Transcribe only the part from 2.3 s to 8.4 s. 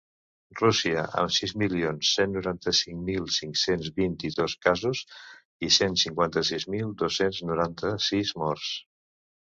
noranta-cinc mil cinc-cents vint-i-dos casos i cent cinquanta-sis mil dos-cents noranta-sis